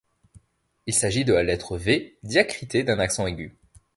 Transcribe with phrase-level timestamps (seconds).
[0.87, 3.55] Il s’agit de la lettre V diacritée d’un accent aigu.